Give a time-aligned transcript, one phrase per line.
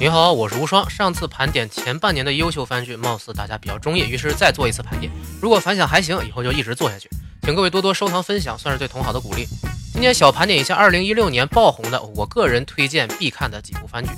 [0.00, 0.90] 你好，我是无双。
[0.90, 5.10] 上次盘点前半年的优秀番剧，貌似大家比较中意，于是再做一次盘点。
[5.40, 7.08] 如果反响还行，以后就一直做下去。
[7.42, 9.46] 请各位多多收藏分享，算是对同好的鼓励。
[9.92, 14.10] 今天小盘点一下2016年爆红的，我个人推荐必看的几部番剧。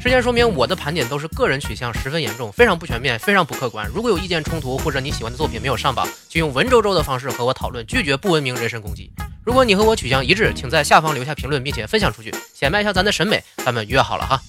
[0.00, 3.90] 事先说明，我的盘点都是个人取向十分严重，非常不全面，非常不客观。
[3.92, 9.10] 如果有意见冲突，或者你喜欢的作品没有上榜，就用文绉绉的方式和我讨论，拒绝不文明人身攻击。
[9.44, 13.42] 如果你和我取向一致，请在下方留下评论，并且分享出去，显摆一下咱的审美。
[13.64, 14.40] 咱们约好了哈。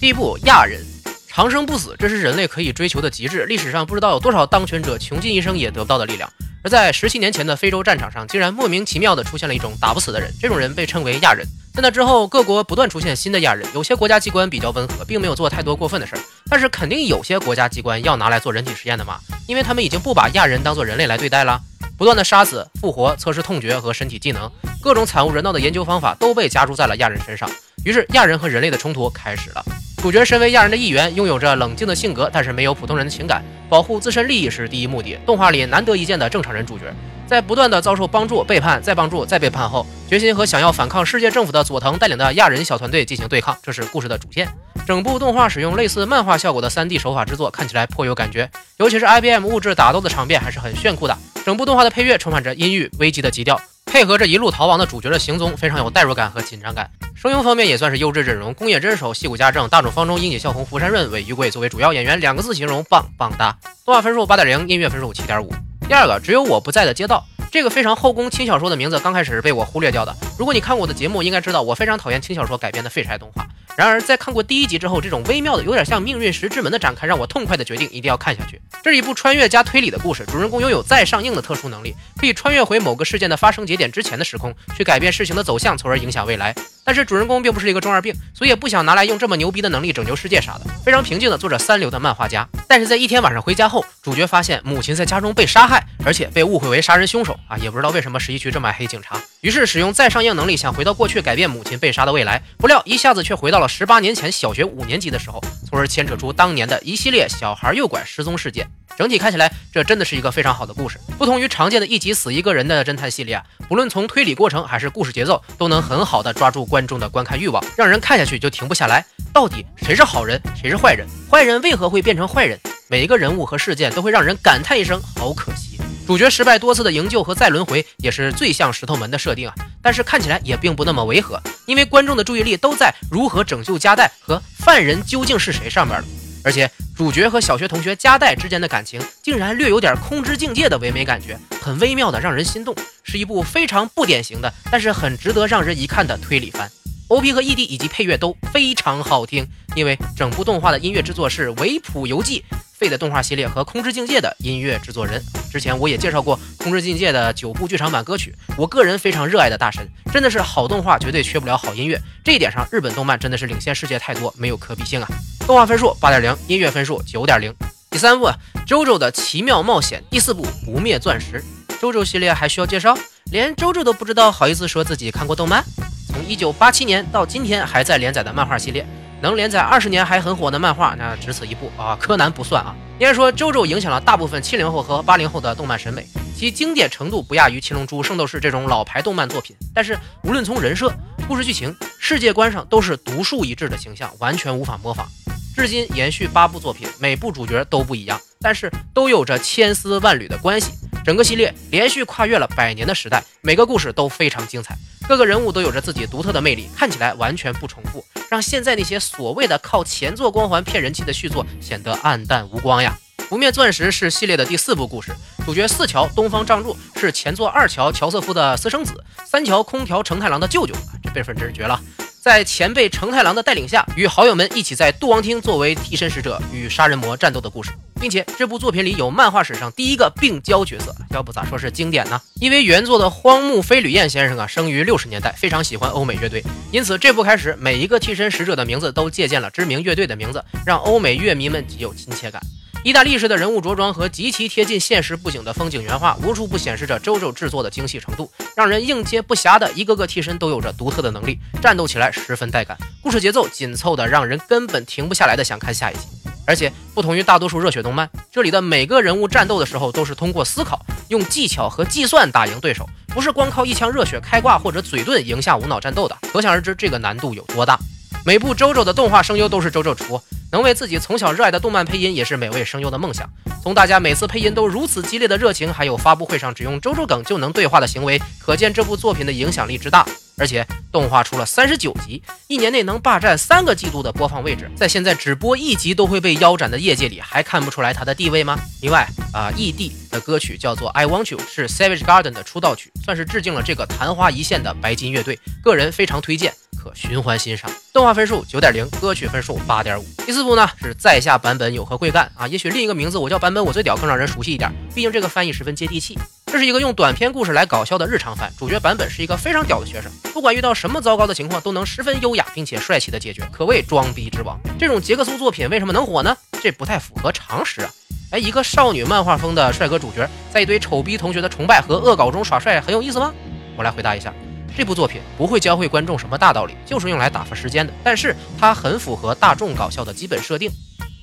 [0.00, 0.80] 第一部亚人。
[1.28, 3.44] 长生不死，这是人类可以追求的极致。
[3.44, 6.28] 历史上不知道有多少当权者穷尽一生也得不到的力量。
[6.64, 11.46] 而在十七年前的非洲战场上，竟然莫名其妙地出现了一种打不死的人，这种人被称为亚人。
[11.74, 13.68] 在那之后，各国不断出现新的亚人。
[13.74, 21.60] 有些国家机关比较温和，并没有做太多过分的事儿，但是肯定有些国家机关要拿来做人体实验的嘛，因为他们已经不把亚人当做人类来对待了，
[21.98, 27.50] 不断的杀死、复活、测试痛觉和身体技能，各种惨无人道的研究方法都被加诸在了亚人身上。
[27.84, 29.64] 于是，亚人和人类的冲突开始了。
[30.00, 35.14] 主角身为亚人的一员，拥有着冷静的性格，但是没有普通人的情感，保护自身利益是第一目的。
[35.26, 36.84] 动画里难得一见的正常人主角，
[37.26, 44.48] 在不断的遭受帮助、背叛、再帮助、再背叛后，决心和想要反抗世界政府的佐藤带领的亚人小团队进行对抗，这是故事的主线。
[44.86, 51.14] 整部动画使用类似漫画效果的 3D 手法制作，看起来颇有感觉，尤其是 IBM 物质打斗的场面还是很炫酷的。
[51.44, 53.60] 整部动画的配乐充满着阴郁危机的基调。
[53.90, 56.88] 配合这一路逃亡的主角的行踪，非常有代入感和紧张感。
[57.12, 63.58] 声优方面也算是优质阵容，宫野真守、戏骨家政、大冢方中、樱井孝宏、福山润、尾鱼贵作为主要演员，两个字形容棒棒哒。
[63.84, 65.52] 动画分数八点零，音乐分数七点五。
[65.88, 70.16] 第二个，只有我不在的街道，这个非常后宫轻小说的名字，刚开始是被我忽略掉的。
[70.38, 73.44] 如果你看过我的节目，应该知道我非常讨厌轻小说改编的废柴动画。
[73.80, 78.60] 然而，在看过第一集之后，这种微妙的、有点像命运石之门的展开，让我痛快的决定一定要看下去。
[78.82, 86.54] 这是一部穿越加推理的故事，主人公拥有再上映的特殊能力，可以穿越回某个事件的发生节点之前的时空，去改变事情的走向，从而影响未来。
[86.84, 92.46] 但是主人公并不是一个中二病，所以也不想拿来用这么牛逼的能力拯救世界啥的，非常平静的做着三流的漫画家。
[92.68, 97.56] 但是在一天晚上回家后，主角发现母亲在家中被杀害，而且被误会为杀人凶手啊！
[97.56, 108.68] 也不知道为什么十一区这么爱黑警察，于是使用再上映能力想回到过去改变母亲被杀的未来，不料一下子却回到了十八年前小学五年级的时候，从而牵扯出当年的一系列小孩诱拐失踪事件。
[108.98, 111.00] 整体看起来，这真的是一个非常好的故事。
[111.16, 119.02] 不同于常见的一集死一个人的侦探系列啊，不论从推理过程还是故事节奏，都能很好的抓住观众的观看欲望，让人看下去就停不下来。
[119.32, 121.06] 到底谁是好人，谁是坏人？
[121.30, 122.58] 坏人为何会变成坏人？
[122.90, 125.69] 每一个人物和事件都会让人感叹一声好可惜。
[126.10, 129.54] 主角失败多次的营救和再轮回，也是最像石头门的设定啊。
[129.80, 136.04] 但是看起来也并不那么违和，因为观众的注意力都在如何拯救加代和犯人究竟是谁上面了，
[136.42, 136.68] 而且。
[136.96, 146.68] 主角和小学同学加代之间的感情，竟然略有点空之境界的唯美感觉，很微妙的让人心动，是一部非常不典型的，但是很值得让人一看的推理番。
[147.08, 152.44] OP 和 ED 以及配乐都非常好听，因为整部动画的音乐制作是维普游记。
[152.80, 165.08] 废的动画系列和《空之境界》的音乐制作人，之前我也介绍过《空之境界》的九部剧场版歌曲，我个人非常热爱的大神，真的是好动画绝对缺不了好音乐，这一点上日本动漫真的是领先世界太多，没有可比性啊！
[165.46, 167.54] 动画分数八点零，音乐分数九点零。
[167.90, 168.28] 第三部
[168.66, 171.44] 《周周的奇妙冒险》，第四部《不灭钻石》。
[171.82, 172.96] 周周系列还需要介绍？
[173.30, 175.62] 连周周都不知道好意思说自己看过动漫？
[176.08, 178.86] 从一九八七年到今天还在连载的漫画系列。
[179.22, 181.96] 能连载二十年还很火的漫画，那只此一部啊。
[182.00, 182.74] 柯南不算啊。
[182.98, 189.56] 应该说，周周影响了大部分七零后和八零后的动漫审美，其经典程度不亚于《七龙珠》《圣斗士》这种老牌动漫作品。
[189.74, 190.92] 但是，无论从人设、
[191.26, 195.08] 故事剧情、世界观上，都是独树一帜的形象，完全无法模仿。
[195.56, 200.72] 至今延续八部作品，每部主角都不一样，但是都有着千丝万缕的关系。
[201.10, 204.78] 整个系列连续跨越了百年的时代，每个故事都非常精彩，
[205.08, 212.96] 各个人物都有着自己独特的魅力，看起来完全不重复，让现在那些所谓的靠前作光环骗人气的续作显得暗淡无光呀。
[213.28, 215.10] 不灭钻石是系列的第四部故事，
[215.44, 220.72] 主角四桥东方仗助是前作二桥乔瑟夫的私生子，三桥空调成太郎的舅舅，
[221.02, 221.80] 这辈分真是绝了。
[222.22, 232.20] 在前辈成太郎的带领下，与好友们一起在杜王厅作为替身使者与杀人魔战斗的故事，并且这部作品里有漫画史上第一个病娇角色，要不咋说是经典呢？
[232.40, 236.42] 因为原作的荒木飞吕彦先生啊，生于六十年代，非常喜欢欧美乐队，
[236.72, 242.40] 因此这部开始每一个替身使者的名字都借鉴了知名乐队的名字，让欧美乐迷们极有亲切感。
[242.82, 256.19] 意大利式的人物着装和极其贴近现实布景的风景原画，无处不显示着周周制作的精细程度，让人应接不暇的一个个替身都有着独特的能力，战斗起来十分带感，故事节奏紧凑的让人根本停不下来的想看下一集。
[256.46, 267.78] 而且不同于大多数热血动漫，这里的每个人物战斗的时候都是通过思考、用技巧和计算打赢对手，不是光靠一腔热血开挂或者嘴遁赢下无脑战斗的，可想而知这个难度有多大。
[268.24, 270.20] 每部周周的动画声优都是周周出，
[270.52, 273.28] 能为自己从小热爱的动漫配音，也是每位声优的梦想。
[273.62, 280.06] 从大家每次配音都如此激烈的热情，还有发布会上只用周周梗就能对话的行为，可见这部作品的影响力之大。
[280.40, 288.58] 而且动画出了三十九集，一年内能霸占三个季度的播放位置，在现在只播一集都会被腰斩的业界里，还看不出来它的地位吗？
[288.80, 296.52] 另外啊，E.D 的歌曲叫做《I Want You》，是 Savage Garden 的出道曲，算是致敬了这个昙花一现的白金乐队，个人非常推荐。
[296.82, 300.06] 可循环欣赏，动画分数九点零，歌曲分数八点五。
[300.24, 302.48] 第四部呢是在下版本有何贵干啊？
[302.48, 306.18] 也许另一个名字我叫版本我最屌更让人熟悉一点，毕竟这个翻译十分接地气。
[306.50, 314.58] 这是一个用短篇故事来搞笑的日常番，主角版本是一个非常屌的学生，不管遇到什么糟糕的情况都能十分优雅并且帅气的解决，可谓装逼之王。
[314.76, 316.36] 这种杰克苏作品为什么能火呢？
[316.60, 317.90] 这不太符合常识啊！
[318.32, 323.32] 哎，一个少女漫画风的帅哥主角，在一堆丑逼同学的崇拜和恶搞中耍帅，很有意思吗？
[323.76, 324.34] 我来回答一下。
[324.76, 327.92] 这部作品不会教会观众什么大道理，就是用来打发时间的。
[328.02, 330.68] 但是它很符合大众搞笑的基本设定。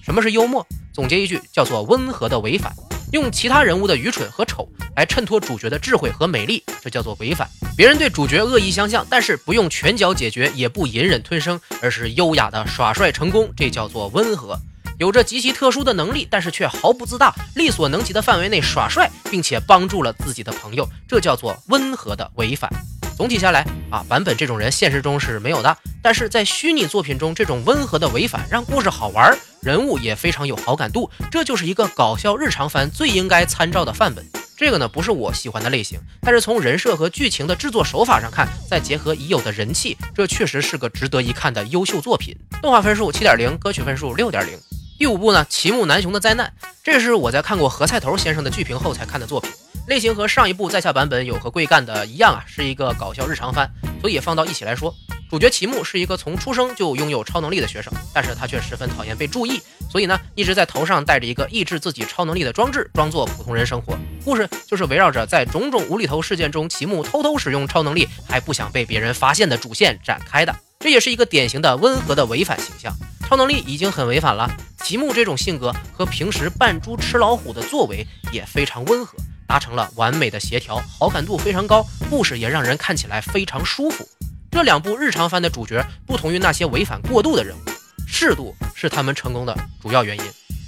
[0.02, 0.66] 什么是幽默？
[0.94, 2.74] 总结一句，叫做温和的违反。
[3.12, 7.48] 用其他人物的愚蠢和丑来衬托主角的智慧和美丽，这叫做违反。
[7.76, 14.60] 别人对主角恶意相向，但是不用拳脚解决，也不隐忍吞声，而是优雅的耍帅成功，这叫做温和。
[15.00, 22.70] 有着极其特殊的能力，但是却毫不自大，力所能及的范围内耍帅，并且帮助了自己的朋友，这叫做温和的违反。
[23.16, 29.38] 总体下来啊，版本这种人现实中是没有的，但是在虚拟作品中，这种温和的违反让故事好玩，
[29.68, 34.26] 人物也非常有好感度，这就是一个搞笑日常番最应该参照的范本。
[34.56, 42.34] 这个呢不是我喜欢的类型，但是从人设和剧情的制作手法上看，再结合已有的人气，这确实是个值得一看的优秀作品。
[42.62, 44.58] 动画分数七点零，歌曲分数六点零。
[44.98, 46.50] 第五部呢，奇木南雄的灾难，
[46.82, 49.52] 这是我在看过何菜头先生的剧评后才看的作品。
[49.88, 53.70] 类型和上一部在下版本有何贵干的一样啊，是一个搞笑日常番，
[54.00, 54.96] 所以放到一起来说，
[55.30, 63.98] 主角齐木是一个从出生就拥有超能力的学生，但是他却十分讨厌被注意，所以呢，一直在头上戴着一个抑制自己超能力的装置，装作普通人生活。
[64.24, 70.56] 故事就是围绕着在种种无厘头事件中，齐木偷偷使用超能力还不想被别人发现的主线展开的。
[70.80, 72.96] 这也是一个典型的温和的违反形象，
[73.28, 74.50] 超能力已经很违反了，
[74.84, 79.18] 齐木这种性格和平时扮猪吃老虎的作为也非常温和。
[79.46, 84.08] 达成了完美的协调，好感度非常高，故事也让人看起来非常舒服。
[84.50, 87.60] 这两部日常番的主角不同于那些违反过度的人物，
[88.08, 90.24] 适度是他们成功的主要原因。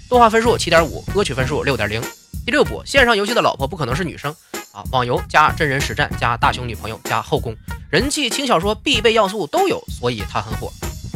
[0.09, 2.01] 动画分数七点五，歌曲分数六点零。
[2.45, 4.35] 第六部线上游戏的老婆不可能是女生
[4.71, 7.55] 啊，网游加真人实战加大胸女朋友加后宫，
[7.89, 10.71] 人气轻小说必备要素都有，所以它很火。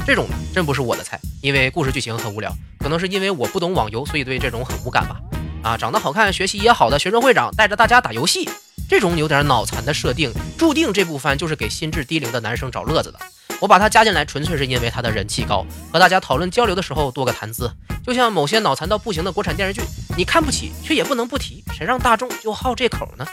[0.05, 5.19] 这种的真不是我的菜，因为故事剧情很无聊，可能是因为我不懂网游，所以对这种很无感吧。
[5.63, 8.49] 啊，长得好看、学习也好的学生会长带着大家打游戏，
[8.89, 13.19] 这种有点脑残的设定，注定这部番就是给心智低龄的男生找乐子的。
[13.59, 17.71] 我把它加进来，纯粹是因为它的人气高，和大家讨论交流的时候多个谈资。
[18.05, 19.81] 就像某些脑残到不行的国产电视剧，
[20.17, 23.25] 你看不起，却也不能不提，谁让大众就好这口呢？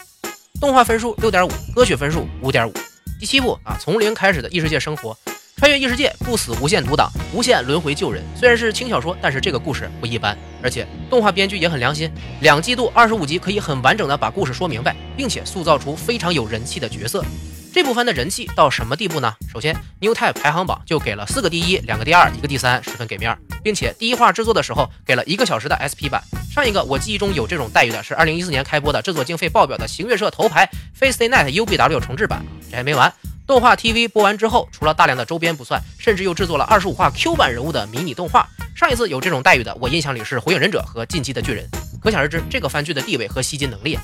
[0.59, 2.73] 动画分数六点五，歌曲分数五点五。
[3.19, 5.17] 第七部啊，从零开始的异世界生活。
[5.61, 8.23] 穿越异世界，不死无限独挡，无限轮回救人。
[8.35, 12.11] 虽然是轻小说，但是这个故事不一般，而且动画编剧也很良心。
[12.39, 17.23] 两季度二十五集可以很完整的把故事说明白，并且塑造出非常有人气的角色。
[17.71, 19.31] 这部番的人气到什么地步呢？
[19.53, 26.23] 首先，Newtype 排行榜就给了四个第一，两个第二，一个第三，十分给面，并且第一话制作的时候给了一个小时的 SP 版。
[26.51, 32.43] 上一个我记忆中有这种待遇的是二零一四年开播的制作经费爆表的行月社头牌 Face Day Night UBW 重制版。
[32.71, 33.13] 这还没完。
[33.51, 38.47] 动画 TV 播完之后，除了大量的周边不算，甚至又制作了二十五话 Q 版人物的迷你动画。
[38.73, 41.67] 上一次有这种待遇的，我印象里是《火影忍者》和《进击的巨人》。
[42.01, 43.99] 可想而知，这个番剧的地位和吸金能力。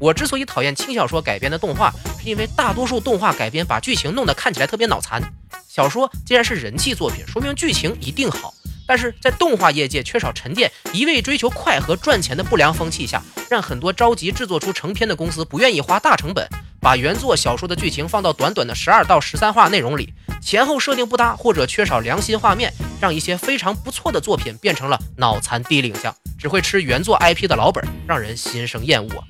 [0.00, 5.22] 我之所以讨厌轻小说改编的动画，是因为大多数动画改编把剧情弄得看起来特别脑残。
[5.68, 8.54] 小说既然是人气作品，说明剧情一定好。
[8.90, 16.44] 但是在动画业界缺少沉淀、一味追求快和赚钱的不良风气下，让很多着急制作出成片的公司不愿意花大成本，
[16.80, 29.24] 把原作小说的剧情放到短短的十二到十三话内容里，前后设定不搭或者缺少良心画面，让一些非常不错的作品变成了脑残低龄向，只会吃原作 IP 的老本，让人心生厌恶。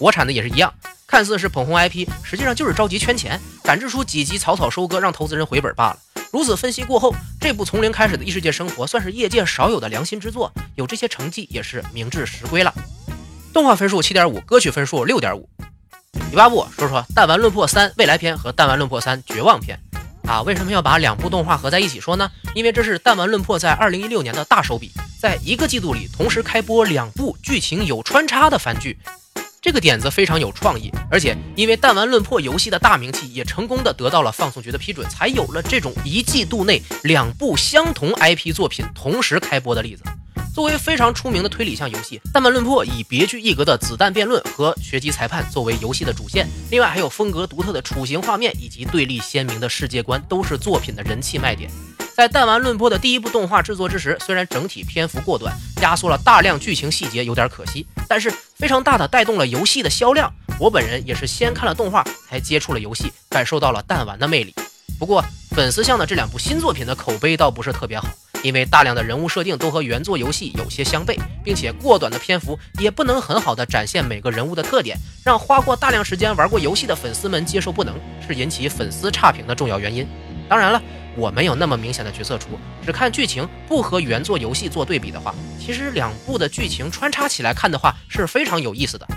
[0.00, 0.74] 国产的也是一样，
[1.06, 5.98] 看似是捧红 IP，实际上就是着急圈钱，赶制出几集草草收割，让投资人回本罢了。
[6.32, 12.74] 如此分析过后，这部从零开始的异世界生活算是业界少有的良心之作，有这些成绩也是名至实归了。
[13.52, 15.48] 动画分数七点五，歌曲分数六点五。
[16.30, 19.78] 第八部说说《弹丸论破三未来篇》和《弹丸论破三绝望篇》
[20.30, 22.30] 啊，为什么要把两部动画合在一起说呢？
[22.54, 28.98] 因为这是《弹丸论破》在二零一六年的大手笔，在一个季度里同时开播两部剧情有穿插的番剧。
[29.66, 40.04] 这个点子非常有创意，而且因为弹丸论破游戏的大名气，也成功的得到了放送局的批准，才有了这种一季度内两部相同 IP 作品同时开播的例子。
[40.54, 51.68] 作为非常出名的推理向游戏，《弹丸论破》以别具一格的子弹辩论和学击裁判作为游戏的主线，另外还有风格独特的处刑画面以及对立鲜明的世界观，都是作品的人气卖点。
[52.16, 60.32] 在《弹丸论破》的第一部动画制作之时，虽然整体篇幅过短，压缩了大量剧情细节，有点可惜，但是非常大的带动了游戏的销量。
[60.58, 64.54] 我本人也是先看了动画，才接触了游戏，感受到了弹丸的魅力。
[64.98, 68.08] 不过，粉丝向的这两部新作品的口碑倒不是特别好。
[68.42, 77.94] 因为大量的人物设定都和原作游戏有些相悖，并且过短的篇幅也不能很好的展现每个人物的特点，让花过大量时间玩过游戏的粉丝们接受不能，
[78.26, 80.08] 是引起粉丝差评的重要原因。
[80.48, 80.80] 当然了，
[81.16, 82.50] 我没有那么明显的角色出，
[82.84, 89.08] 只看剧情不和原作游戏做对比的话，其实两部的剧情穿插起来看的话是非常有意思的。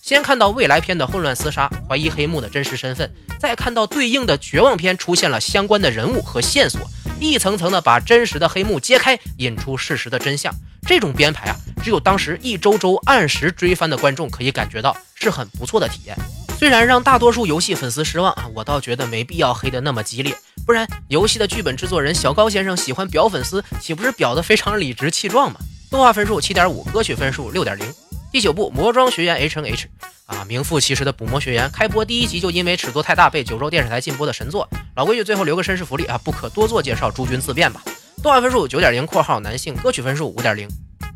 [0.00, 6.80] 先看到未来篇的混乱厮杀，怀疑黑幕的真实身份，再看到对应的绝望篇出现了相关的人物和线索。
[7.20, 10.54] 一层层的把真实的黑幕揭开，引出事实的真相。
[10.86, 16.16] 这种编排啊，只有当时一周周按时追番的观众可以感觉到，是很不错的体验。
[16.58, 20.36] 虽然让大多数游戏粉丝失望啊，我倒觉得没必要黑的那么激烈。
[20.66, 25.60] 不然，游戏的剧本制作人小高先生喜欢表粉丝，岂不是表的非常理直气壮吗？
[25.88, 27.86] 动画分数七点五，歌曲分数六点零。
[28.32, 29.86] 第九部《魔装学园 H N H》。
[30.26, 34.68] 啊，名副其实的补魔学员，开播第一集就因为尺度太大被九州电视台禁播的神作。
[34.96, 37.80] 老规矩，最后留个绅士福利啊，不可多做介绍，诸君自便吧。
[38.20, 40.68] 动画分数九点零（括号男性），歌曲分数五点零。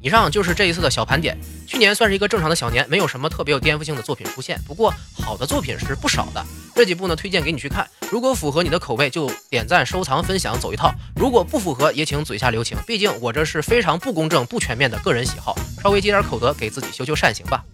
[0.03, 1.39] 以上就是这一次的小盘点。
[1.65, 4.61] 去年算是一个正常的小年，没有什么特别有颠覆性的作品出现。
[4.67, 4.93] 不过
[5.23, 6.45] 好的作品是不少的，
[6.75, 7.89] 这几部呢推荐给你去看。
[8.11, 12.77] 如果符合你的口味，就点赞、收藏、分享，走一套；如果不符合，也请嘴下留情。
[12.85, 17.65] 毕竟我这是非常不公正、不全面的个人喜好，稍微积点口德，给自己修修善行吧。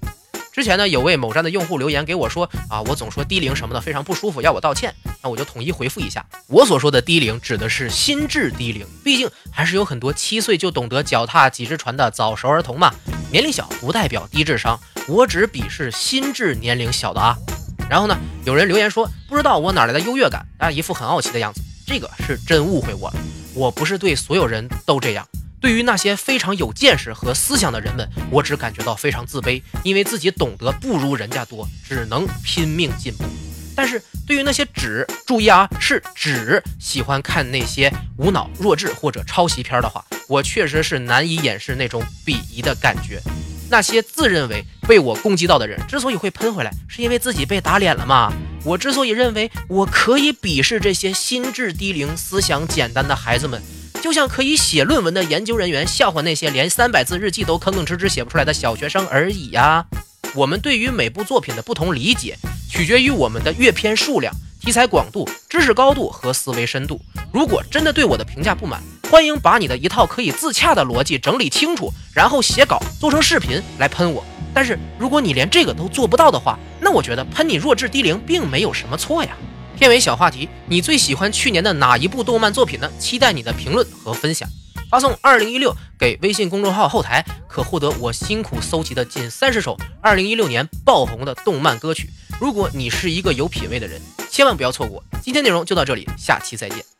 [0.52, 4.94] 之前呢，有位某站的用户留言给我说啊，我总说低龄什么的非常不舒服，要我道歉。
[5.22, 12.94] 那我就统一回复一下，我所说的低龄指的是心智低龄，毕竟还是有很多七岁就懂得脚踏几只船的早熟儿童嘛。
[13.30, 17.37] 年龄小不代表低智商，我只鄙视心智年龄小的啊。
[17.90, 23.16] 然后呢，有人留言说不知道我哪来的优越感，啊，一副很傲气的样子，这个是真误会我了，
[23.54, 25.26] 我不是对所有人都这样。
[25.60, 33.25] 对于那些非常有见识和思想的人们，我只感觉到非常自卑，因为自己懂得不如人家多，只能拼命进步。
[33.78, 43.23] 但是对于那些只注意啊，是只喜欢看那些无脑、弱智或者抄袭片的话，我确实是难以掩饰那种鄙夷的感觉。
[43.70, 48.32] 那些自认为被我攻击到的人，之所以会喷回来，是因为自己被打脸了吗？
[48.64, 53.62] 我之所以认为我可以鄙视这些心智低龄、思想简单的孩子们。
[54.02, 59.87] 就像可以写论文的研究人员笑话那些连三百字日记都吭吭哧哧写不出来的小学生而已呀。
[60.35, 62.37] 我们对于每部作品的不同理解，
[62.68, 67.00] 取决于我们的阅片数量、题材广度、知识高度和思维深度。
[67.32, 74.22] 如果真的对我的评价不满，欢迎把你的一套可以自洽的逻辑整理清楚，然后写稿做成视频来喷我。
[74.52, 79.30] 但是如果你连这个都做不到的话，那我觉得喷你弱智低龄并没有什么错呀。
[79.78, 82.90] 片尾小话题：你最喜欢去年的哪一部动漫作品呢？
[82.98, 84.48] 期待你的评论和分享。
[84.90, 92.09] 发送二零一六给微信公众号后台，可获得我辛苦搜集的近三十首二零一六年爆红的动漫歌曲。
[92.40, 95.02] 如果你是一个有品位的人，千万不要错过。
[95.21, 96.98] 今天内容就到这里，下期再见。